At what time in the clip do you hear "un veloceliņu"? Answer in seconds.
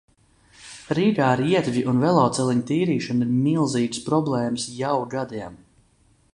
1.91-2.65